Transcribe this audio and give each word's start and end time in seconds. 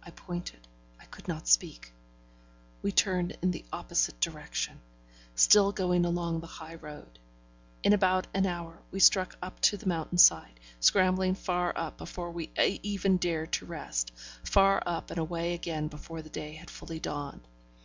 I 0.00 0.12
pointed, 0.12 0.68
I 1.00 1.06
could 1.06 1.26
not 1.26 1.48
speak. 1.48 1.92
We 2.82 2.92
turned 2.92 3.36
in 3.42 3.50
the 3.50 3.64
opposite 3.72 4.20
direction; 4.20 4.78
still 5.34 5.72
going 5.72 6.04
along 6.06 6.38
the 6.38 6.46
high 6.46 6.76
road. 6.76 7.18
In 7.82 7.92
about 7.92 8.28
an 8.32 8.46
hour, 8.46 8.78
we 8.92 9.00
struck 9.00 9.34
up 9.42 9.58
to 9.62 9.76
the 9.76 9.86
mountainside, 9.88 10.60
scrambling 10.78 11.34
far 11.34 11.76
up 11.76 11.98
before 11.98 12.30
we 12.30 12.52
even 12.56 13.16
dared 13.16 13.54
to 13.54 13.66
rest; 13.66 14.12
far 14.44 14.80
up 14.86 15.10
and 15.10 15.18
away 15.18 15.54
again 15.54 15.88
before 15.88 16.22
day 16.22 16.52
had 16.52 16.70
fully 16.70 17.00
dawned. 17.00 17.44